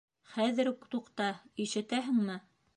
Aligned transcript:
Хәҙер 0.37 0.69
үк 0.71 0.87
туҡта, 0.95 1.29
ишетәһеңме? 1.67 2.43